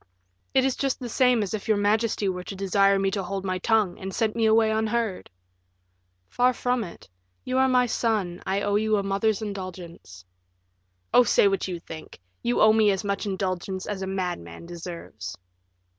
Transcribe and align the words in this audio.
"It 0.55 0.65
is 0.65 0.75
just 0.75 0.99
the 0.99 1.07
same 1.09 1.43
as 1.43 1.53
if 1.53 1.67
your 1.67 1.77
majesty 1.77 2.27
were 2.27 2.43
to 2.45 2.55
desire 2.55 2.97
me 2.97 3.11
to 3.11 3.21
hold 3.21 3.45
my 3.45 3.59
tongue, 3.59 3.99
and 3.99 4.11
sent 4.15 4.35
me 4.35 4.47
away 4.47 4.71
unheard." 4.71 5.29
"Far 6.27 6.53
from 6.53 6.83
it; 6.83 7.07
you 7.45 7.59
are 7.59 7.67
my 7.69 7.85
son, 7.85 8.41
I 8.43 8.61
owe 8.61 8.77
you 8.77 8.95
a 8.97 9.03
mother's 9.03 9.43
indulgence." 9.43 10.25
"Oh, 11.13 11.21
say 11.23 11.47
what 11.47 11.67
you 11.67 11.79
think; 11.79 12.19
you 12.41 12.61
owe 12.61 12.73
me 12.73 12.89
as 12.89 13.03
much 13.03 13.27
indulgence 13.27 13.85
as 13.85 14.01
a 14.01 14.07
madman 14.07 14.65
deserves." 14.65 15.37